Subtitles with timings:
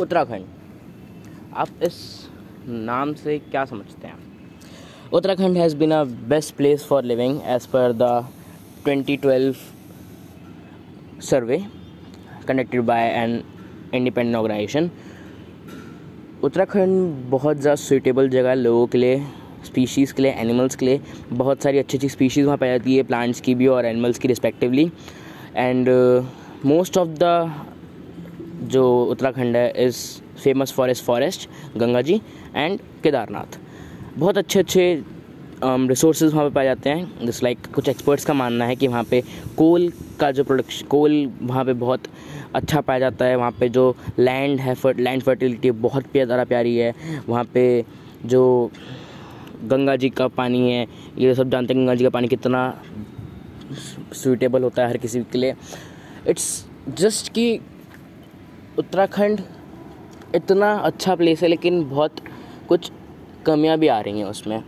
[0.00, 0.44] उत्तराखंड।
[1.56, 1.96] आप इस
[2.68, 4.18] नाम से क्या समझते हैं?
[5.12, 8.02] Uttarakhand has been a best place for living as per the
[8.86, 9.54] 2012
[11.22, 11.58] survey
[12.48, 13.42] conducted by an
[13.94, 14.90] independent organisation
[16.44, 19.18] Uttarakhand बहुत ज़्यादा सुइटेबल जगह है लोगों के लिए
[19.64, 21.00] स्पीशीज़ के लिए एनिमल्स के लिए।
[21.32, 24.28] बहुत सारी अच्छी अच्छी स्पीशीज़ वहाँ पाई जाती है प्लांट्स की भी और एनिमल्स की
[24.28, 24.90] respectively
[25.56, 25.88] and
[26.66, 27.66] most of the
[28.62, 29.96] जो उत्तराखंड है इज़
[30.42, 32.20] फ़ेमस फॉर इस फॉरेस्ट गंगा जी
[32.56, 33.58] एंड केदारनाथ।
[34.18, 35.02] बहुत अच्छे अच्छे
[35.64, 39.04] रिसोर्स वहाँ पे पाए जाते हैं। जिस लाइक कुछ एक्सपर्ट्स का मानना है कि वहाँ
[39.04, 39.22] पे
[39.56, 39.90] कोल
[40.20, 42.06] का जो प्रोडक्शन कोल वहाँ पे बहुत
[42.54, 46.76] अच्छा पाया जाता है। वहाँ पे जो लैंड है फर्ट लैंड फर्टिलिटी बहुत ज़्यादा प्यारी
[46.76, 46.94] है।
[47.28, 47.84] वहाँ पे
[48.26, 48.70] जो
[49.64, 50.86] गंगा जी का पानी है,
[51.18, 52.62] ये सब जानते हैं गंगा जी का पानी कितना
[54.14, 55.54] सूटेबल होता है हर किसी के लिए।
[56.28, 57.60] इट्स जस्ट कि
[58.80, 59.40] उत्तराखंड
[60.34, 62.20] इतना अच्छा प्लेस है, लेकिन बहुत
[62.68, 62.90] कुछ
[63.46, 64.62] कमियाँ भी आ रही हैं उसमें।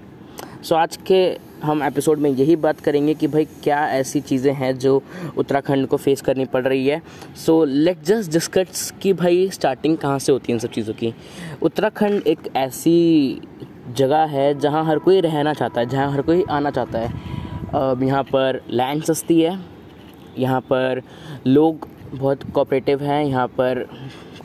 [0.62, 1.20] सो आज के
[1.62, 5.02] हम एपिसोड में यही बात करेंगे कि भाई क्या ऐसी चीज़ें हैं जो
[5.36, 7.00] उत्तराखंड को फेस करनी पड़ रही है।
[7.36, 11.14] सो लेट जस्ट डिस्कस कि भाई स्टार्टिंग कहाँ से होती है इन सब चीज़ों की।
[11.62, 13.40] उत्तराखंड एक ऐसी
[13.96, 18.02] जगह है जहाँ हर कोई रहना चाहता है, जहाँ हर कोई आना चाहता है। अब
[18.02, 19.58] यहाँ पर लैंड सस्ती है,
[20.38, 21.02] यहाँ पर
[21.46, 23.86] लोग बहुत कोऑपरेटिव हैं, यहाँ पर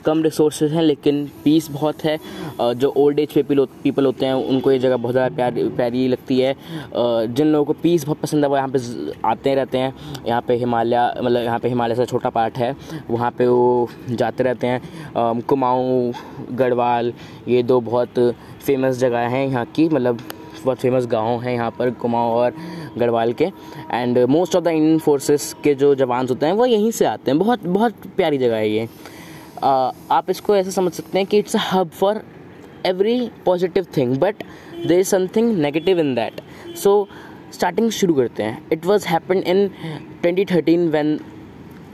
[0.04, 2.18] कम रिसोर्सेज हैं, लेकिन पीस बहुत है।
[2.60, 6.38] जो ओल्ड एज पीपल पीपल होते हैं, उनको ये जगह बहुत ज़्यादा प्यारी प्यारी लगती
[6.40, 6.54] है।
[7.26, 8.78] जिन लोगों को पीस बहुत पसंद है, वो यहाँ पे
[9.24, 9.92] आते रहते हैं।
[10.26, 12.74] यहाँ पे हिमालय मतलब यहाँ पे हिमालय से छोटा पार्ट है।
[13.10, 16.12] वहाँ पे वो जाते रहते हैं। कुमाऊँ,
[16.52, 17.12] गढ़वाल,
[17.48, 18.18] ये दो बहुत
[18.60, 20.18] फ़ेमस जगह हैं यहाँ की। मतलब
[20.64, 22.54] बहुत फ़ेमस गाँव हैं यहाँ पर, कुमाऊँ और
[22.98, 23.44] गढ़वाल के।
[23.92, 27.30] And most of the Indian forces के जो जवान होते हैं, वो यहीं से आते
[27.30, 28.88] हैं। बहुत बहुत प्यारी जगह है ये।
[29.62, 32.22] आप इसको ऐसे समझ सकते हैं कि it's a hub for
[32.86, 34.42] every positive thing but
[34.86, 36.40] there is something negative in that
[36.76, 37.08] so
[37.52, 39.68] starting शुरू करते हैं। It was happen in
[40.24, 41.18] 2013 when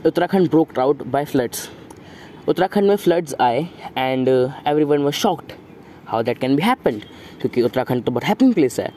[0.05, 1.69] Uttarakhand broke out by floods
[2.47, 3.67] Uttarakhand में फ्लड्स आए
[3.97, 5.51] and every one was shocked
[6.07, 6.99] how that can be happen
[7.41, 8.91] क्योंकि उत्तराखंड तो बहुत happy place है।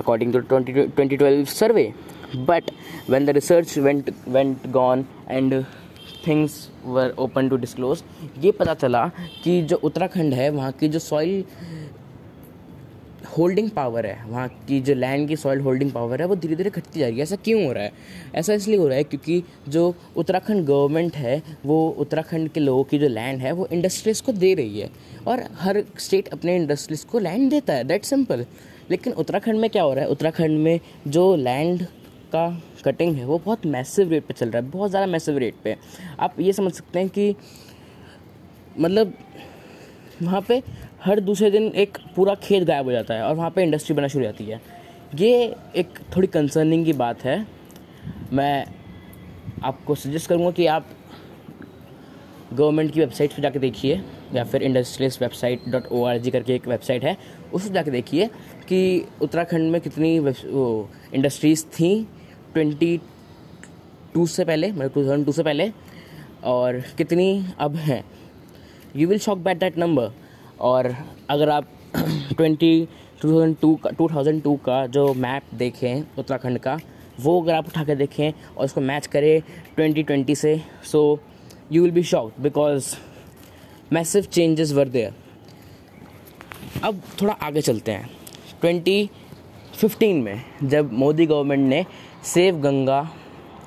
[0.00, 1.92] According to twenty twelve survey
[2.36, 2.70] but
[3.10, 5.62] when the research went went gone and
[6.26, 8.02] things were open to disclose
[8.38, 9.10] ये पता चला
[9.44, 11.44] कि जो उत्तराखंड है, वहाँ की जो सॉइल
[13.36, 16.70] होल्डिंग पावर है, वहाँ की जो लैंड की सॉइल होल्डिंग पावर है, वो धीरे धीरे
[16.70, 17.92] घटती जा रही है। ऐसा क्यों हो रहा है?
[18.34, 22.98] ऐसा इसलिए हो रहा है क्योंकि जो उत्तराखंड गवर्नमेंट है, वो उत्तराखंड के लोगों की
[22.98, 24.90] जो लैंड है, वो इंडस्ट्रीज़ को दे रही है।
[25.26, 28.44] और हर स्टेट अपने इंडस्ट्रीज़ को लैंड देता है। दैट सिंपल
[28.90, 30.10] लेकिन उत्तराखंड में क्या हो रहा है?
[30.10, 31.82] उत्तराखंड में जो लैंड
[32.32, 32.48] का
[32.84, 35.76] कटिंग है, वो बहुत मैसिव रेट पे चल रहा है, बहुत ज़्यादा मैसिव रेट पे।
[36.20, 37.34] आप ये समझ सकते हैं कि
[38.78, 39.14] मतलब
[40.22, 40.62] वहाँ पे
[41.04, 44.08] हर दूसरे दिन एक पूरा खेत गायब हो जाता है और वहाँ पे इंडस्ट्री बनना
[44.08, 44.60] शुरू हो जाती है।
[45.14, 47.46] ये एक थोड़ी कंसर्निंग की बात है।
[48.32, 48.66] मैं
[49.64, 50.86] आपको सजेस्ट करूँगा कि आप
[52.52, 54.00] गवर्नमेंट की वेबसाइट पर जाके देखिए।
[54.34, 57.16] या फिर industrialist website dot O R G करके एक वेबसाइट है,
[57.52, 58.26] उस पर जाके देखिए
[58.68, 61.94] कि उत्तराखंड में कितनी वो इंडस्ट्रीज़ थी
[62.54, 62.96] ट्वेंटी
[64.14, 65.70] टू से पहले मतलब टू थाउज़ेंड टू से पहले,
[66.44, 68.04] और कितनी अब हैं।
[68.96, 70.12] You will shock but that number
[70.60, 70.94] और
[71.30, 71.68] अगर आप
[72.36, 72.88] ट्वेंटी
[73.22, 76.78] टू थाउज़ेंड टू का, टू थाउज़ेंड टू का जो मैप देखें उत्तराखंड का,
[77.20, 79.40] वो अगर आप उठा कर देखें और उसको मैच करें
[79.76, 80.60] ट्वेंटी ट्वेंटी से
[80.92, 81.18] so
[81.72, 82.94] you will be shock because
[83.92, 85.14] massive changes were there
[86.84, 88.10] अब थोड़ा आगे चलते हैं।
[88.60, 89.10] ट्वेंटी
[89.74, 91.84] फिफ्टीन में जब मोदी गवर्नमेंट ने
[92.24, 93.00] सेव गंगा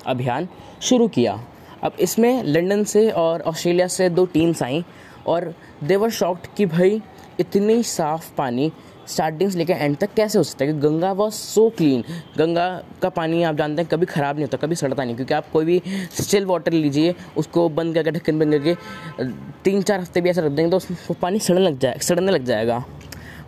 [0.06, 0.48] अभियान
[0.82, 1.38] शुरू किया,
[1.82, 4.84] अब इसमें लंदन से और ऑस्ट्रेलिया से दो टीम्स आई।
[5.26, 5.52] और
[5.84, 7.00] देवर शॉक्ड कि भाई,
[7.40, 8.72] इतनी साफ़ पानी
[9.08, 10.72] स्टार्टिंग से लेकर एंड तक कैसे हो सकता है?
[10.72, 12.04] कि Ganga was so clean
[12.38, 12.66] Ganga
[13.02, 15.64] का पानी आप जानते हैं, कभी ख़राब नहीं होता, कभी सड़ता नहीं, क्योंकि आप कोई
[15.64, 18.74] भी स्टिल वाटर लीजिए, उसको बंद करके, ढक्कन बंद करके,
[19.64, 22.44] तीन चार हफ़्ते भी ऐसा रख देंगे तो उसमें पानी सड़ने लग जाए, सड़ने लग
[22.44, 22.84] जाएगा।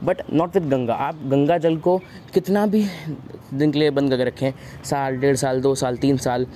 [0.05, 0.95] But not with Ganga.
[0.95, 1.99] आप गंगा जल को
[2.35, 2.85] कितना भी
[3.55, 4.53] दिन के लिए बंद करके रखें,
[4.85, 6.47] साल, डेढ़ साल, दो साल, तीन साल,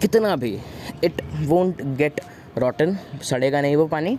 [0.00, 0.58] कितना भी
[1.04, 2.20] इट वोंट गेट
[2.58, 4.18] रॉटन सड़ेगा नहीं वो पानी,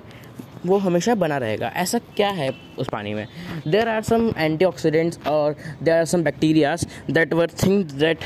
[0.66, 3.28] वो हमेशा बना रहेगा। ऐसा क्या है उस पानी में?
[3.68, 8.20] There are some antioxidants और there are some bacterias that were think that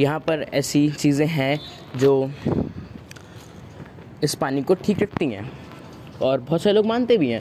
[0.00, 1.58] यहाँ पर ऐसी चीज़ें हैं
[1.96, 2.30] जो
[4.24, 5.50] इस पानी को ठीक रखती हैं।
[6.22, 7.40] और बहुत सारे लोग मानते भी हैं।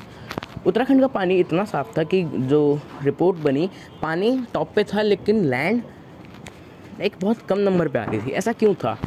[0.66, 3.70] उत्तराखंड का पानी इतना साफ़ था कि जो रिपोर्ट बनी,
[4.02, 5.82] पानी टॉप पे था, लेकिन लैंड
[7.02, 8.98] एक बहुत कम नंबर पे आ रही थी। ऐसा क्यों था?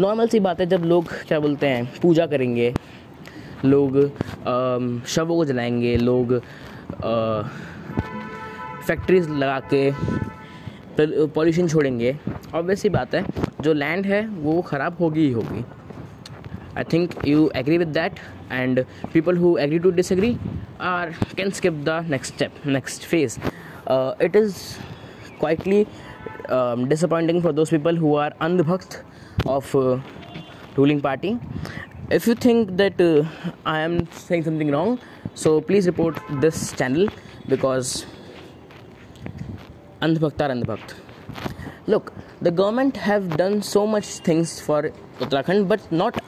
[0.00, 2.72] नॉर्मल सी बात है, जब लोग, क्या बोलते हैं, पूजा करेंगे,
[3.64, 3.98] लोग
[5.08, 6.38] शवों को जलाएँगे, लोग
[8.86, 9.90] फैक्ट्रीज लगा के
[11.26, 12.16] पॉल्यूशन छोड़ेंगे
[12.54, 13.24] ऑब्वियस ही बात है,
[13.60, 15.64] जो लैंड है, वो ख़राब होगी ही होगी।
[16.76, 18.18] I think you agree with that
[18.52, 20.36] and people who agree to disagree
[20.82, 23.38] are can skip the next step next phase
[24.24, 24.56] it is
[25.40, 25.84] quitely
[26.88, 28.96] disappointing for those people who are andhbhakt
[29.46, 29.98] of uh,
[30.76, 31.38] ruling party
[32.10, 33.24] if you think that uh,
[33.66, 33.94] i am
[34.24, 34.98] saying something wrong
[35.34, 37.08] so please report this channel
[37.54, 37.92] because
[40.06, 40.94] andhbhakt are andhbhakt
[41.86, 42.12] look
[42.46, 44.80] the government have done so much things for
[45.24, 46.22] uttarakhand but not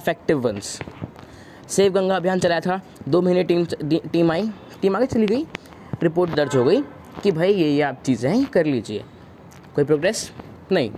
[0.00, 0.70] effective ones
[1.68, 3.64] save Ganga अभियान चलाया था दो महीने team
[4.12, 4.48] team आई
[4.82, 5.44] team आगे चली गई
[6.02, 6.80] report दर्ज हो गई
[7.22, 9.02] कि भाई ये ये आप चीज़ें हैं कर लीजिए
[9.74, 10.30] कोई प्रोग्रेस
[10.72, 10.90] नहीं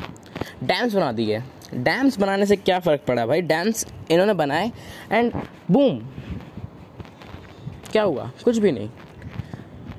[0.65, 1.43] डैम्स बना दिए।
[1.75, 3.41] डैम्स बनाने से क्या फ़र्क पड़ा भाई?
[3.43, 4.73] डैम्स इन्होंने बनाए
[5.13, 5.33] एंड
[5.71, 6.01] बूम
[7.93, 8.31] क्या हुआ?
[8.45, 8.91] कुछ भी नहीं।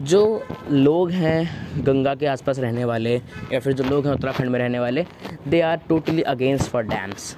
[0.02, 3.16] जो लोग हैं गंगा के आसपास रहने वाले
[3.54, 5.06] या फिर जो लोग हैं उत्तराखंड में रहने वाले
[5.48, 7.36] they are totally against for dams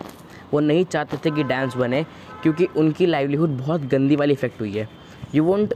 [0.53, 2.03] वो नहीं चाहते थे कि डैम्स बने,
[2.43, 4.87] क्योंकि उनकी लाइवलीहुड बहुत गंदी वाली इफ़ेक्ट हुई है।
[5.35, 5.73] यू वॉन्ट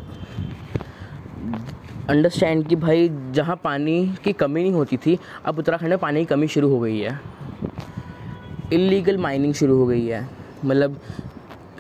[2.10, 6.26] अंडरस्टैंड कि भाई जहाँ पानी की कमी नहीं होती थी, अब उत्तराखंड में पानी की
[6.26, 7.20] कमी शुरू हो गई है।
[8.74, 10.28] इलीगल माइनिंग शुरू हो गई है।
[10.66, 11.00] मतलब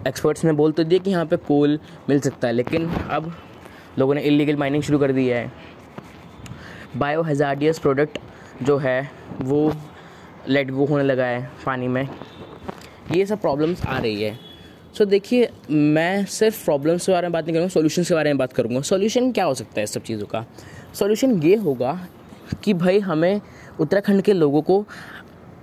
[0.07, 1.79] एक्सपर्ट्स ने बोल तो दिया कि यहाँ पे कोल
[2.09, 3.31] मिल सकता है, लेकिन अब
[4.00, 5.51] लोगों ने इलीगल माइनिंग शुरू कर दी है।
[6.97, 8.18] बायो हजार्डियस प्रोडक्ट
[8.63, 9.73] जो है, वो
[10.47, 12.07] लेट गो होने लगा है पानी में।
[13.12, 14.46] ये सब प्रॉब्लम्स आ रही है।
[14.97, 18.29] सो so, देखिए मैं सिर्फ़ प्रॉब्लम्स के बारे में बात नहीं करूँगा सोल्यूशन के बारे
[18.29, 20.45] में बात करूँगा। सोल्यूशन क्या हो सकता है इस सब चीज़ों का?
[20.94, 21.91] सोल्यूशन ये होगा
[22.63, 23.41] कि भाई हमें
[23.79, 24.79] उत्तराखंड के लोगों को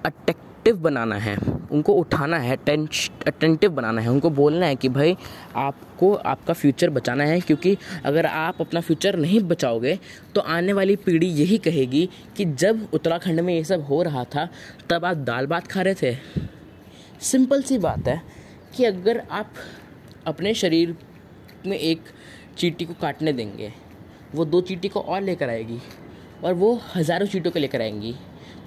[0.07, 1.37] अट्रैक्टिव बनाना है।
[1.73, 5.17] उनको उठाना है अटेंटिव बनाना है। उनको बोलना है कि भाई
[5.57, 9.99] आपको आपका फ्यूचर बचाना है क्योंकि अगर आप अपना फ्यूचर नहीं बचाओगे
[10.35, 14.49] तो आने वाली पीढ़ी यही कहेगी कि जब उत्तराखंड में ये सब हो रहा था
[14.91, 16.17] तब आप दाल भात खा रहे थे।
[17.23, 18.44] सिंपल सी बात है।
[18.77, 19.55] कि अगर आप
[20.27, 20.97] अपने शरीर
[21.67, 22.01] में एक
[22.59, 23.73] चीटी को काटने देंगे,
[24.35, 25.81] वो दो चीटी को और लेकर आएगी
[26.45, 28.15] और वो हज़ारों चीटों को लेकर आएँगी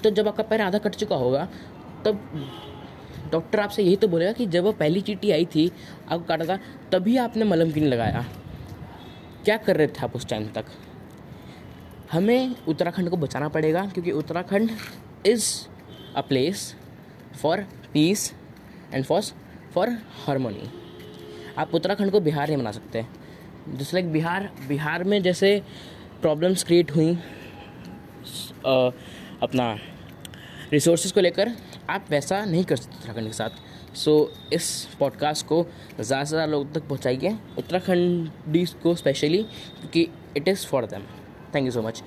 [0.03, 1.47] तो जब आपका पैर आधा कट चुका होगा,
[2.05, 2.19] तब
[3.31, 5.71] डॉक्टर आपसे यही तो बोलेगा कि जब वो पहली चीटी आई थी,
[6.09, 6.59] आपको काटा था,
[6.91, 8.25] तभी आपने मलम क्यों लगाया?
[9.45, 10.65] क्या कर रहे थे आप उस टाइम तक?
[12.11, 14.71] हमें उत्तराखंड को बचाना पड़ेगा, क्योंकि Uttarakhand
[15.25, 15.49] is
[16.15, 16.73] a place
[17.41, 18.31] for peace
[18.93, 19.21] and for
[19.77, 20.69] for harmony
[21.57, 23.05] आप उत्तराखंड को बिहार नहीं बना सकते।
[23.69, 25.61] जैसे लाइक बिहार बिहार में जैसे
[26.21, 27.13] प्रॉब्लम्स क्रिएट हुई
[28.65, 28.89] आ,
[29.41, 29.77] अपना
[30.71, 31.51] रिसोर्सेज को लेकर
[31.89, 35.65] आप वैसा नहीं कर सकते उत्तराखंड के साथ। सो so, इस पॉडकास्ट को
[35.99, 40.07] ज़्यादा से ज़्यादा लोगों तक पहुँचाइए। उत्तराखंडी को स्पेशली क्योंकि
[40.37, 41.03] it is for them
[41.55, 42.03] thank you so much